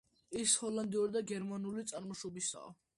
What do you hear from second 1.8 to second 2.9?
წარმოშობისაა.